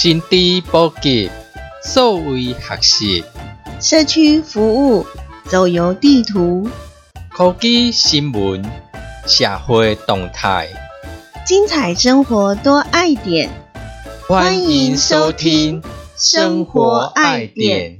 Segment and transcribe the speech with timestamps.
[0.00, 1.30] 心知普及，
[1.84, 3.24] 数位学习，
[3.78, 5.06] 社区服务，
[5.44, 6.66] 走游地图，
[7.28, 8.64] 科技新闻，
[9.26, 10.68] 社会动态，
[11.44, 13.50] 精彩生活多爱点。
[14.26, 15.82] 欢迎收听
[16.16, 17.98] 《生活爱点》。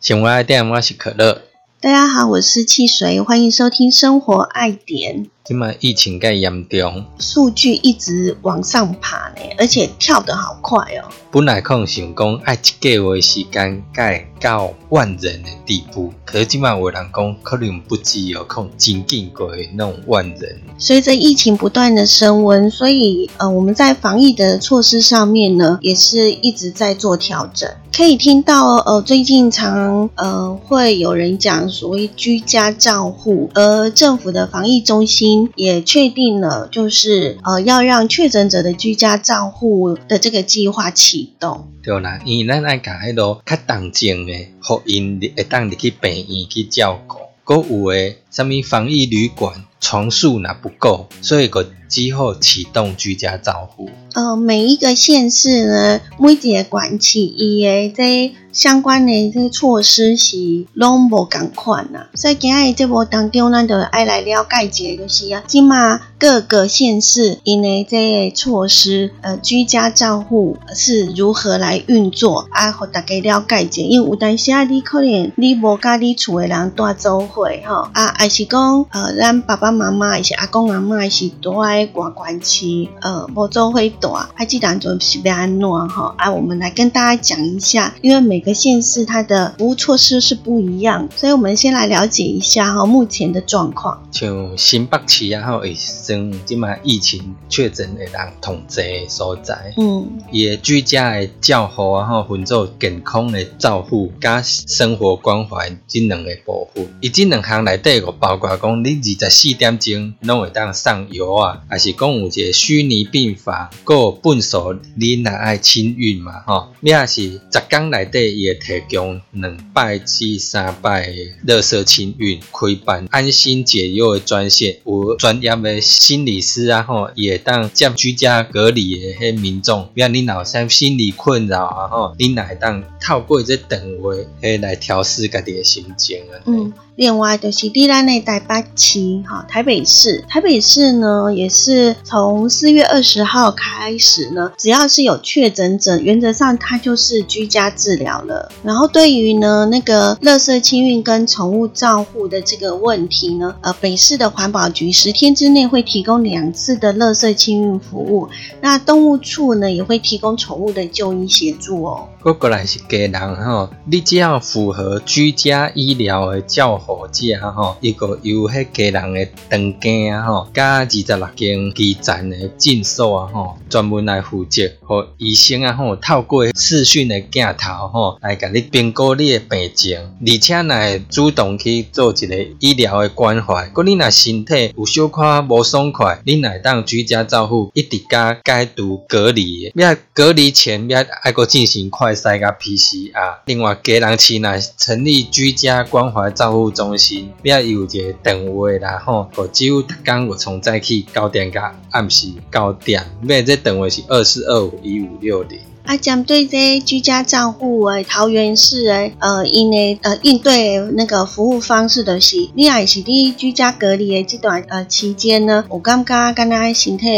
[0.00, 1.47] 生活爱点，我是可乐。
[1.80, 5.26] 大家好，我是汽水，欢迎收听《生活爱点》。
[5.48, 11.08] 今麦疫情介严重，数据一直往上爬呢，而且跳得好快哦。
[11.30, 20.60] 本来可能想讲爱一个月时间，介到万人的地步，可是今麦有人讲可能不止哦，可能接近过那种万人。
[20.76, 27.66] 随着疫情不断的升温，所以呃，我们在防疫的措施上面呢，也是一直在做调整。
[27.96, 41.68] 可以听到呃，最近常呃会有人讲所谓居家照护，而政府的防疫中心也确定了，就是呃要让确诊者的居家账户的这个计划启动。
[41.82, 53.88] 对啦，因为咱爱甲迄个较重症的，互因会当入去病院去照顾，搁有诶，什物防疫旅馆床数若不够，所以个之后启动居家照护。
[54.14, 62.06] 呃，每一个县市呢，每一个管区伊诶，这相关的这个措施是拢无共款呐。
[62.14, 73.82] 所以今日节目当中，咱就爱来了解一下，就是啊，今嘛各个县市因为这措施，呃，居家照护是如何来运作，啊，互大家了解一下。
[73.82, 84.12] 因为有当时啊，你可能你无甲你厝诶人带做伙吼，啊，还是讲呃，咱爸爸妈妈还是阿公阿妈是住在外关区，呃，无做伙住。
[84.34, 94.02] 还记得就是被安诺哈，啊，我们来跟大家讲一下，因为每个县市它的服务措施是不一样，所以我们先来了解一下哈目前的状况。
[94.10, 106.84] 像新北市啊，吼，会生即卖疫情确诊的人统计所在，嗯，也居家的照护啊，吼，分做健康的照护加生活关怀这两个部分。
[107.00, 121.12] 伊这两项内底包括讲，你二十四点钟拢会当上药啊，还是讲有一个虚拟病房，个本所你若爱清运嘛，吼，你也是十工内底伊会提供两百至三百
[121.46, 134.14] 热色清运开办安心解忧的专线，有专业的心理师啊，吼，也当接居家隔离的迄民众，比如你脑啥心理困扰啊，吼，你乃当透过这电话
[134.60, 136.34] 来调试家己的心情啊。
[136.46, 148.50] 嗯，另外就是第咱的台北市，哈，台北市，台北市呢也是从四月二十号开始呢，只要是有确诊者，原则上它就是居家治疗了。
[148.64, 158.28] 然后对于呢那个垃圾清运跟宠物照护的这个问题呢，呃，北市的环保局十天之内会提供两次的垃圾清运服务，
[158.60, 162.08] 那动物处呢也会提供宠物的就医协助哦。
[162.28, 183.66] 过过来是家人吼，你只要符合居家医疗的照护者吼，一个有迄家人的登记啊吼，加二十六间基站的诊所啊吼，专门来负责和医生啊吼，透过视讯的镜头吼，来甲你评估你的病情，而且会主动去做一个医疗的关怀。
[183.70, 192.17] 果你若身体有小可无爽快，你乃当居家照护，一直加解毒隔离，要隔离前要爱个进行快。
[192.20, 205.60] 快筛加 PCR，另外家人市内成立居家关怀照护中心，要有一个电话啦吼，我几乎刚我从早起九点加暗时九点，咩这电话是二四二五一五六零。
[205.88, 217.08] 啊，针对这居家照护诶，桃园市诶，呃，因诶呃应对那个服务方式的是，你也是你居家隔离诶这段呃期间呢，我感觉跟他身体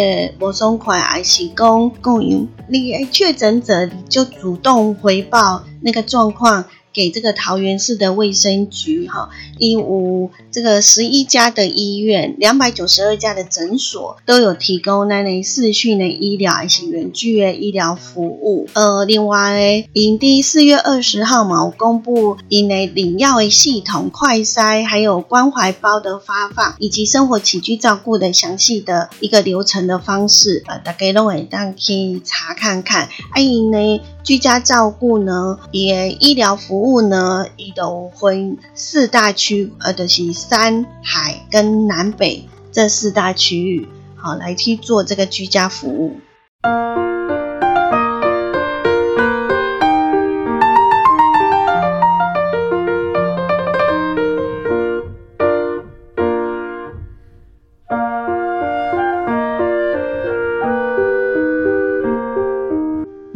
[0.41, 6.65] 无爽快，还是讲供应你诶确诊者就主动回报那个状况。
[6.93, 18.67] 给这个桃园市的卫生局哈，一五这个十一家的医院，两百九十二家的诊所都有提供那类视讯的医疗还是远距的医疗服务。
[18.73, 33.09] 呃，另外，营地四月二十号嘛，我公布因为领药的系统快筛，还有关怀包的发放，以及生活起居照顾的详细的一个流程的方式，呃，大家都会当可以查看看。
[33.31, 36.81] 啊，因为居家照顾呢，也医疗服。
[36.81, 43.87] 务呢，伊都分四大区，呃，就是山海跟南北这四大区域，
[44.17, 46.21] 好来去做这个居家服务。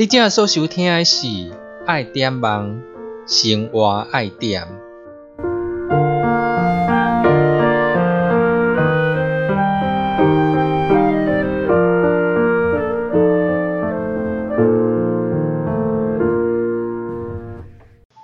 [0.05, 1.27] 你今日所收听的是
[1.87, 2.79] 爱点网
[3.27, 4.69] 生活爱点。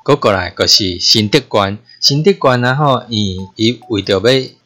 [0.05, 4.21] 过过来就是新德观，新德观然后伊伊为着要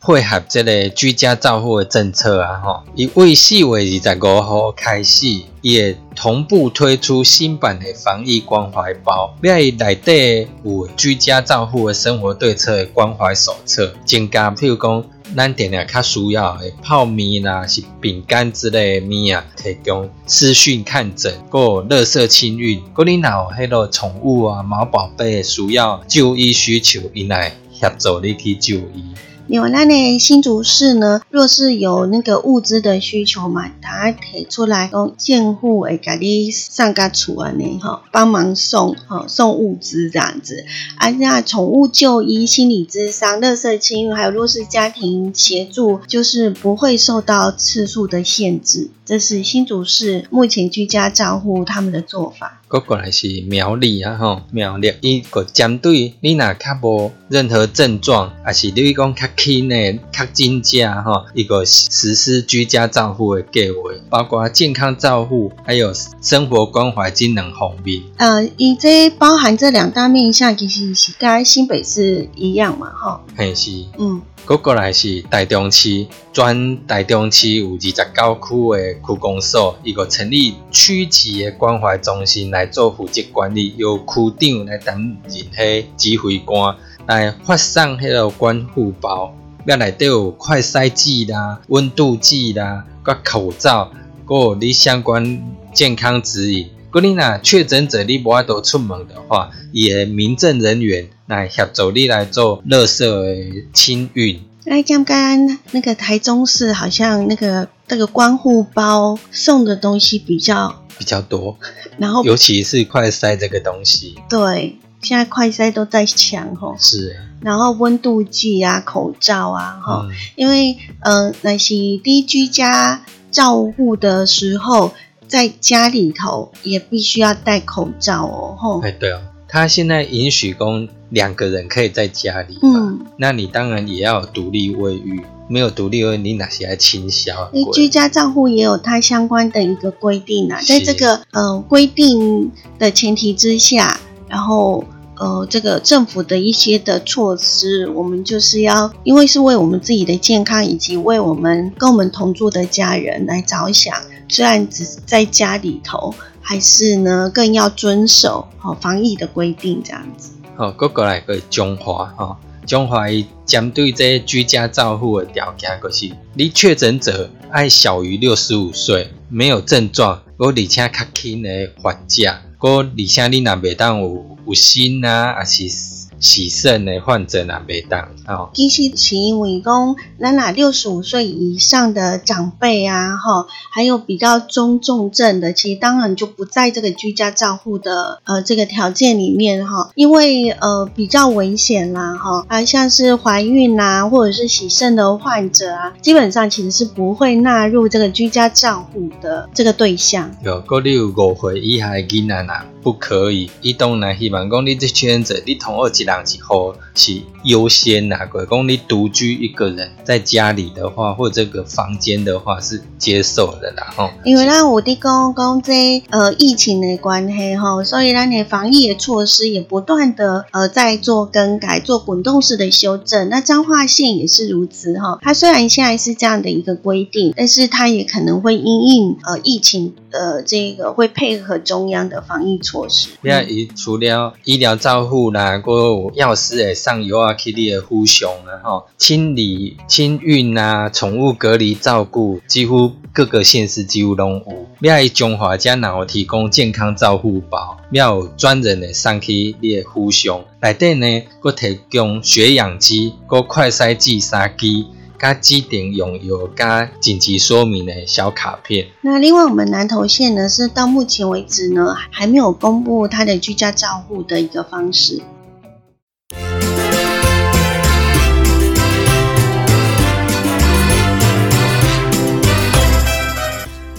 [0.07, 5.27] 配合即个居家照护的政策啊，吼，伊为四月二十五号开始，
[5.63, 15.05] 伊会同步推出新版的防疫关怀包，要伊内底有居家照护的生活对策的关怀手册，增加譬如讲。
[15.35, 29.15] 咱定定较需要的泡面啦，是饼干之类的物啊，提供视讯看诊，个垃圾清运，个你若有迄个宠物啊、毛宝贝需要就医需求，伊来协助你去就医。
[29.47, 40.65] 另外，咱的新竹市呢，若是有那个物资的需求嘛，他提出来讲，建户会给你上个厝安尼哈，帮忙送哈送物资这样子。
[40.97, 48.89] 啊，那宠物就医、心理咨商、垃圾清运，还有弱势家庭协助，就是不会受到次数的限制。
[49.05, 52.63] 这是新竹市目前居家照护他们的做法。
[52.67, 63.77] 过过来是苗栗啊吼，苗栗伊个针对你若较无任何症状，还是你讲较轻的、较真假吼，一个实施居家照护的计划，
[64.09, 68.03] 包括健康照护，还有生活关怀这两方面。
[68.17, 73.21] 呃，伊这包含这两大面向，其实是跟新北市一样嘛，吼。
[73.37, 74.21] 嘿是，嗯。
[74.47, 86.77] 过过来是台中市，专台中市有二十九区的区公所，伊个成立区级的关怀中心来做负责管理，由区长来担任迄指挥官
[87.09, 89.35] 来发送迄个关护包，
[89.67, 93.91] 要内底有快筛剂啦、温度计啦、甲口罩，
[94.25, 95.43] 个你相关
[95.75, 96.71] 健康指引。
[96.93, 104.41] 果你若确诊者你无法度出门的话，也民政人员来协助你来做垃圾的清运。
[104.67, 111.57] 哎，刚刚那个台中市好像那个那个关护包送的东西比较比较多，
[111.99, 114.17] 然后尤其是快筛这个东西。
[114.29, 116.77] 对，现在快筛都在抢吼。
[116.79, 117.17] 是。
[117.41, 124.93] 然后温度计啊、口罩啊，哈，因为嗯，那些低居家照护的时候。
[125.27, 128.81] 在家里头也必须要戴口罩哦，吼。
[128.83, 137.51] 哎，对哦，他现在允许供两个人可以在家里，嗯，那你当然也要独立卫浴，没有独立卫浴，你哪些还清消？
[137.53, 144.85] 你居家照护也有它相关的一个规定啊，在这个呃规定的前提之下，然后
[145.17, 153.95] 呃这个政府的一些的措施，我们就是要，因为是为我们自己的健康以及为我们跟我们同住的家人来着想。
[154.27, 160.31] 虽然只是在家里头，还是呢更要遵守好防疫的规定，这样子。
[160.57, 175.94] 好，哥哥来个中华哈，中华伊针对这居家照护的条件，就是你确诊者爱小于六十五岁，没有症状，而且较轻的患者，个而且你若袂当有有心啊，还是。
[176.25, 178.09] 洗肾的患者哪袂当？
[178.27, 200.35] 哦，其实是因为讲，咱若六十五岁以上的长辈啊，哈，还有比较中重症的，其实当然就不在这个居家照护的呃这个条件里面哈，因为呃比较危险啦，哈，啊像是怀孕啊，或者是洗肾的患者啊，基本上其实是不会纳入这个居家照护的这个对象。
[200.43, 203.51] 有，嗰你有五岁以下的囡仔呐，不可以。
[203.63, 206.15] 伊当然希望讲你这圈子，你同二一人。
[206.25, 214.11] 之后是优先呐，鬼公你独居一个人在家里的话，或这个房间的话是接受的啦，吼。
[214.25, 223.29] 因为咱有的讲讲这呃疫情的关系吼，所以咱的防疫的措施也不断的呃在做更改，做滚动式的修正。
[223.29, 233.09] 那彰化县也是如此哈，它虽然现在是这样的一个规定，但是它也可能会因应呃疫情的这个会配合中央的防疫措施。
[233.23, 244.67] 那伊除了医疗照护啦，过药师诶上游啊，去你诶护熊啊，吼，清理、清运啊，宠物隔离照顾，几乎各个县市几乎拢有。
[244.81, 254.87] 要伊中华家然后提供健康照护包，要有专人诶上去你诶护熊，内底呢，佮提供血氧机、佮快筛剂杀机。
[255.19, 258.89] 加指定用药加紧急说明的小卡片。
[259.03, 265.23] 那另外，我们南投县呢，是到目前为止呢，还没有公布它的居家照护的一个方式。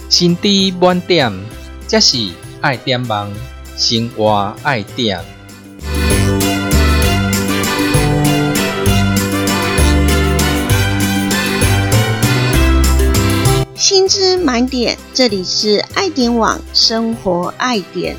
[0.08, 1.32] 心知满点，
[1.86, 2.16] 这是
[2.60, 3.30] 爱点网，
[3.76, 5.35] 生活爱点。
[14.08, 18.16] 知满点，这里是爱点网生活爱点。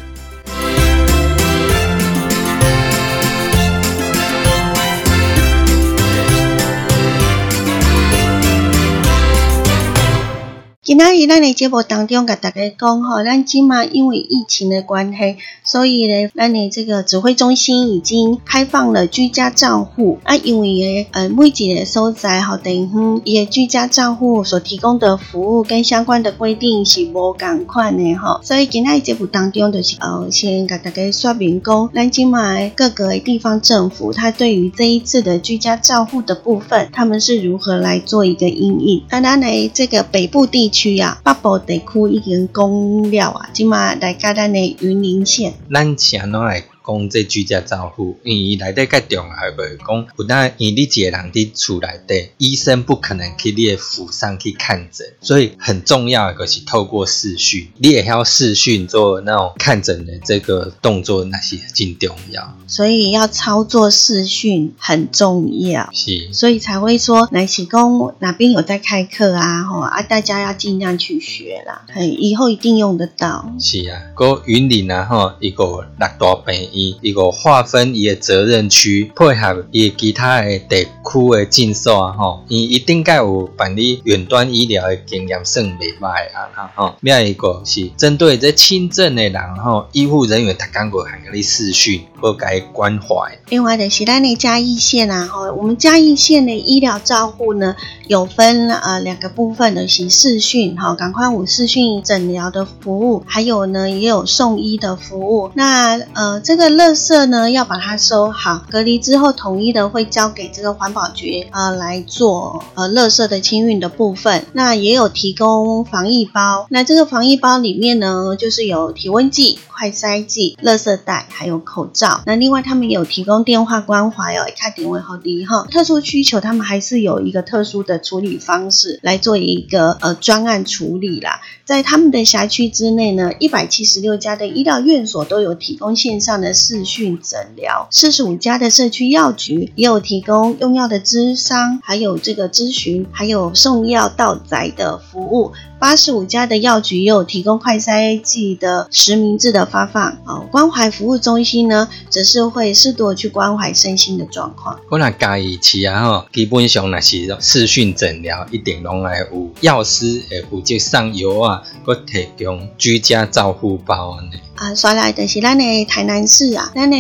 [10.88, 20.20] 今仔日咱的节目当中，甲大家讲吼，咱今嘛因为疫情的关系，所以咧，咱的这个指挥中心已经开放了居家账户。
[20.24, 39.04] 啊，因为咧，呃，每一个所在吼，等于伊的居家账户所提供的服务跟相关的规定是无共款的吼，所以今仔日节目当中就是呃，先甲大家说明讲，咱今嘛各个地方政府，它对于这一次的居家账户的部分，他们是如何来做一个应应。
[39.10, 40.77] 那咱的这个北部地区。
[40.78, 42.70] 区啊，北部地区已经讲
[43.12, 46.66] 了啊，即马来到咱的云林县，咱先来。
[46.88, 62.58] 讲这居家照护，因为伊内底较重要袂讲，不但因为你一个人伫厝内底，医生不可能去你的府上去看诊，所以很重要个是透过视讯，你也要视讯做那种看诊的这个动作，那些真重要。
[62.68, 73.54] 所以要操作视讯很重要，是，所以才会说，乃是讲哪边有在开课啊，吼啊，大家要尽量去学啦，嘿，以后一定用得到。
[73.60, 76.77] 是啊，个云林啊，吼一个六大病。
[77.02, 86.96] 一个划分伊个责任区，配合伊其他的地区的诊所啊，吼，伊一定该有办理远端医疗的经验，算袂歹啊，吼。
[87.02, 93.38] 另外一个是针对这轻症的人，吼，医护人员他刚过还给你视讯，或该关怀。
[93.50, 97.76] 另外的是咱的嘉义县啊，吼，我们嘉义县的医疗照护呢，
[98.08, 105.50] 有分呃两个部分的，是视讯，哈，赶快五视讯诊疗的服务，还有呢也有送医的服务。
[105.56, 106.67] 那呃这个。
[106.70, 114.46] 垃圾呢要把它收好，隔离之后统一的会交给这个环保局呃来做呃垃圾的清运的部分。
[114.54, 122.22] 那也有提供防疫包，那这个防疫包里面呢就是有体温计、快筛剂、垃圾袋还有口罩。
[122.26, 125.68] 那另外他们有提供电话关怀哦，看点位后第哈。
[125.72, 131.42] 特殊需求他们还是有一个特殊的处理方式来做一个呃专案处理啦。
[131.64, 136.57] 在他们的辖区之内呢，一百七十六家的医疗院所都有提供线上的。
[136.58, 145.54] 视讯诊疗，四十五家的社区药局也有提供用药的咨商，还有这个咨询，还有送药到宅的服务。
[145.80, 150.18] 八十五家的药局也有提供快筛剂的实名制的发放。
[150.26, 154.80] 哦，关怀服务中心呢，则是会适度去关怀身心的状况。
[154.90, 164.32] 我那介意吃啊吼，基本上那是视讯诊疗，一定拢来有药师会负责上药啊，佮提供居家照护包安尼。
[164.56, 166.98] 啊，刷来的是咱的台南市啊，咱的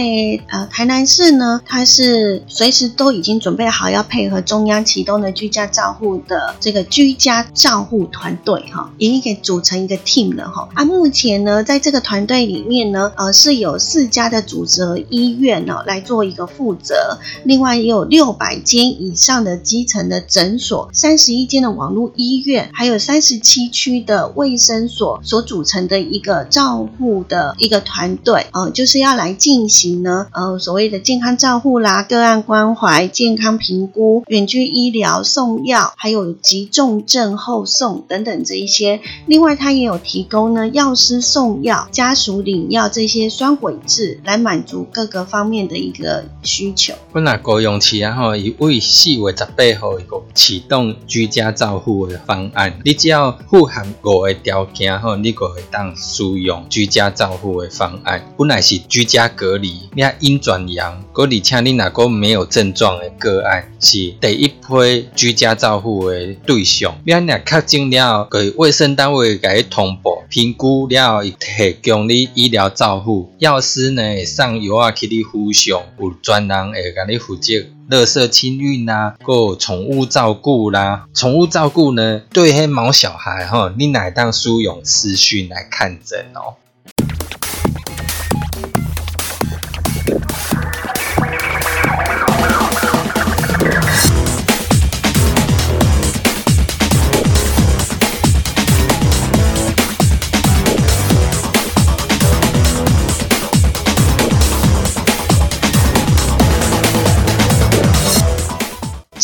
[0.47, 10.69] 呃台南市呢，它是随时都已经准备好要配合中央启动的居家照护的这个居家照护团队哈，已经给组成一个 team 了哈。
[10.73, 27.55] 啊，目前呢，在这个团队里面呢，呃是有四家的主责医院哦来做一个负责，另外也有六百间以上的基层的诊所，三十一间的网络医院，还有三十七区的卫生所所组成的一个照护的。
[27.57, 38.99] 一个团队，呃，就是要来进行呢，呃，所谓的健康照护啦、个案关怀、健康评估、远距医疗、送药，还有急重症后送等等这一些。
[39.27, 46.93] 另外，他也有提供呢，药师送药、家属领药这些双轨制，来满足各个方面的一个需求。
[47.13, 57.27] 本来高用期啊，吼，以为四月十八号一个启动居家照护的方案，你只要符合五个条件，后，你就会当使用居家照。
[57.37, 66.99] 护的方案本来是居家隔离，你因转阳，而且你那个没有症状的个案是第一批居家照护的对象。
[67.05, 73.31] 你若确诊了，给卫生单位给通报评估了，提供你医疗照护。
[73.39, 77.53] 药师呢上药啊，去你服上，有专人会甲你负责。
[77.89, 86.55] 垃圾清运啦，个宠物照顾啦，宠物照顾呢，对黑毛小孩吼，你乃当使用视讯来看诊哦。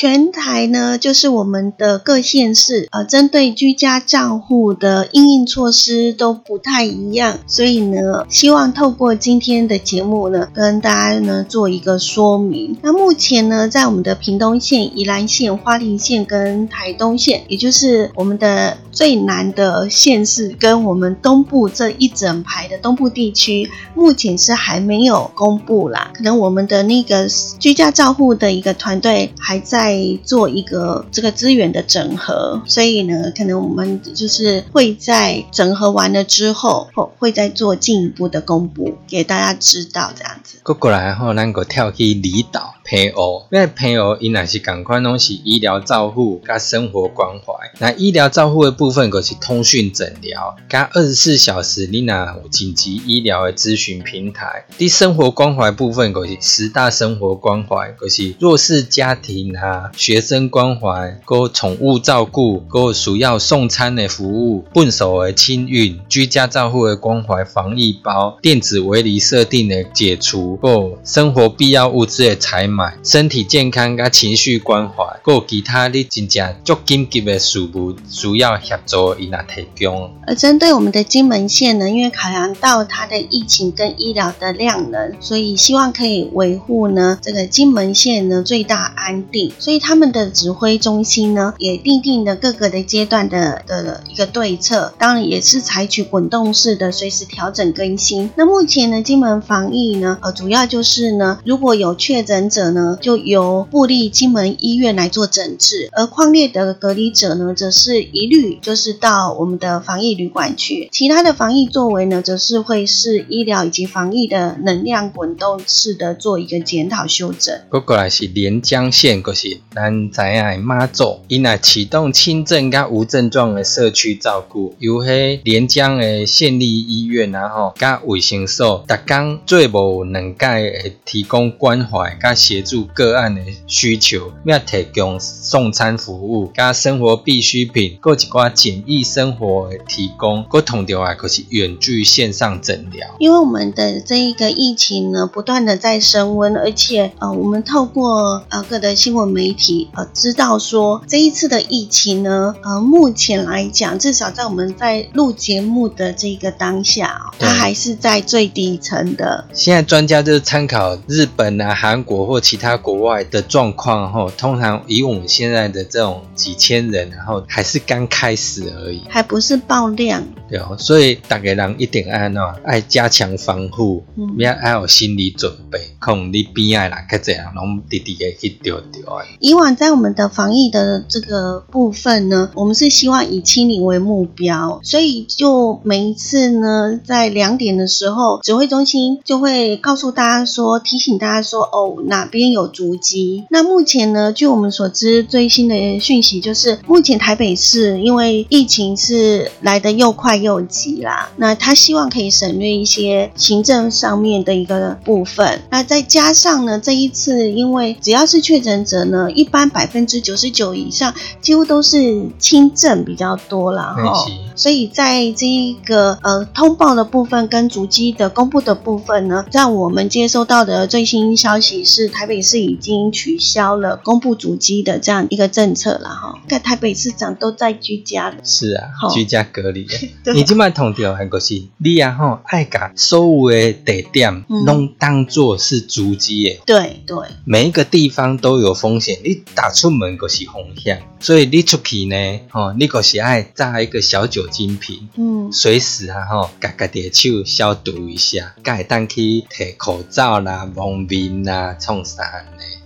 [0.00, 12.74] 全台呢，就是我们的各县市，呃，针对居家账户的应应措施都不太一样，所以呢，希望透过今天的节目呢，跟大家呢做一个说明。
[12.80, 26.10] 那目前呢，在我们的屏东县、宜兰县、花莲县跟台东县，也就是我们的最南的县市，跟我们东部这一整排的东部地区，目前是还没有公布啦。
[26.14, 27.28] 可能我们的那个
[27.58, 29.89] 居家照户的一个团队还在
[30.24, 40.58] 做一个这个资源的整合，所以呢，可能我们就是会在整合完了之后，会再做进一步的公布给大家知道这样子。
[40.62, 42.74] 过过来后，咱个跳去离岛。
[42.84, 47.54] 配偶，因为配偶伊若是共款拢是医疗照护加生活关怀。
[47.78, 54.64] 那医疗照护的部分，就是通讯诊疗加二十四小时你若有紧急医疗的咨询平台。
[54.78, 72.66] 第生活关怀部分，就是十大生活关怀，就是弱势家庭啊、学生关怀、个宠物照顾、个需要送餐的服务、笨手的清运、居家照护的关怀防疫包、电子围篱设定的解除、个生活必要物资的采
[73.02, 80.10] 身体健康加情绪关怀，有其他的真正足紧急的事务需要协助，伊来提供。
[80.26, 98.30] 而针对我们的金门县呢，因为考量到它的疫情跟医疗的量能，所以希望可以维护呢这个金门县呢最大安定，所以他们的指挥中心呢也定定了各个的阶段的的一个对策，当然也是采取滚动式的随时调整更新。
[98.36, 102.59] 那目前呢金门防疫呢，呃主要就是呢如果有确诊者。
[102.60, 110.90] 者呢，就由布利金门医院来做诊治，而矿列的隔离者呢，则是一律就是到我们的防疫旅馆去。
[110.92, 117.58] 其他的防疫作为呢，则是会是医疗以及防疫的能量滚动式的做一个检讨修正。
[117.86, 132.18] 过来是连江县，就是咱知影妈祖，因来启动轻症加无症状的社区照顾，由迄连江的县立医院，然后加卫生所，逐工最无能届提供关怀
[132.50, 132.60] 协。
[132.70, 140.44] 助个案的需求，要提供送餐服务、加生活必需品，各一寡简易生活的提供。
[140.44, 143.08] 各同调啊，可是远距线上诊疗。
[143.18, 159.46] 因为我们的这一个疫情呢，不断的在升温，而且呃，我们透过呃各的新闻媒体呃，知道说这一次的疫情呢，呃，目前来讲，至少在我们在录节目的这个当下，它还是在最底层的。
[159.54, 162.39] 现在专家就是参考日本啊、韩国或。
[162.40, 170.22] 其他国外的状况后，通常以我们现在的这种几千人，然后还是刚开始而已，还不是爆量。
[170.48, 174.04] 对哦，所以大家人一定爱喏，爱加强防护，
[174.38, 175.78] 要爱有心理准备。
[176.00, 179.02] 恐你边爱人较这样，拢滴滴的去丢丢。
[179.38, 193.44] 以往在我们的防疫的这个部分呢，我们是希望以清零为目标，所以就每一次呢，在两点的时候，指挥中心就会告诉大家说，提醒大家说，哦，哪边有足迹。
[193.50, 205.84] 那目前呢，据我们所知最新的讯息就是，目前台北市因为疫情是来的又快又急啦，那他希望可以省略一些行政上面的一个部分，那。
[205.90, 229.86] 再加上呢，这一次因为只要是确诊者呢，一般百分之九十九以上几乎都是轻症比较多了哈，所以在这一个呃通报的部分跟足迹的公布的部分呢，让我们接收到的最新消息是，台北市已经取消了公布足迹的这样一个政策了哈，看台北市长都在居家了，是啊，居家隔离。
[230.34, 235.80] 你今麦同调还个是你啊哈，爱把所有的地点拢当做是。
[235.90, 252.04] 足迹诶，对对，每一个地方都有风险，你打出门就是风险，所以你出去呢，吼，你就是爱带一个小酒精瓶，嗯，随时啊，吼，家家的手消毒一下，该当去摕口罩啦、蒙面啦、冲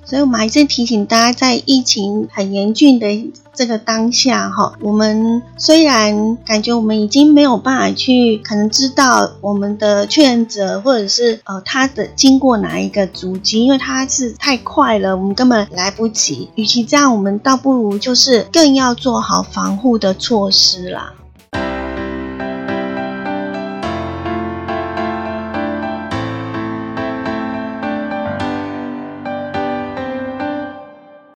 [0.04, 16.50] 所以我们还是提醒大家，在疫情很严峻的这个当下，哈，我们虽然感觉我们已经没有办法去可能知道我们的确诊者或者是呃他的经过哪一个足迹，因为他是太快了，我们根本来不及。
[16.56, 21.14] 与其这样，我们倒不如就是更要做好防护的措施啦。